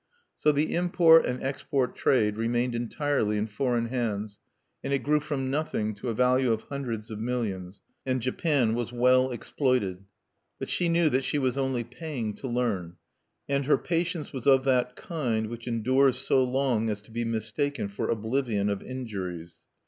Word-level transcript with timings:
So 0.35 0.51
the 0.51 0.73
import 0.73 1.27
and 1.27 1.43
export 1.43 1.95
trade 1.95 2.35
remained 2.35 2.73
entirely 2.73 3.37
in 3.37 3.45
foreign 3.45 3.89
hands, 3.89 4.39
and 4.83 4.91
it 4.91 5.03
grew 5.03 5.19
from 5.19 5.51
nothing 5.51 5.93
to 5.93 6.09
a 6.09 6.13
value 6.15 6.51
of 6.51 6.63
hundreds 6.63 7.11
of 7.11 7.19
millions; 7.19 7.81
and 8.03 8.19
Japan 8.19 8.73
was 8.73 8.91
well 8.91 9.29
exploited. 9.29 10.05
But 10.57 10.71
she 10.71 10.89
knew 10.89 11.07
that 11.09 11.23
she 11.23 11.37
was 11.37 11.55
only 11.55 11.83
paying 11.83 12.33
to 12.37 12.47
learn; 12.47 12.95
and 13.47 13.65
her 13.67 13.77
patience 13.77 14.33
was 14.33 14.47
of 14.47 14.63
that 14.63 14.95
kind 14.95 15.45
which 15.49 15.67
endures 15.67 16.17
so 16.17 16.43
long 16.43 16.89
as 16.89 16.99
to 17.01 17.11
be 17.11 17.23
mistaken 17.23 17.87
for 17.87 18.09
oblivion 18.09 18.71
of 18.71 18.81
injuries. 18.81 19.57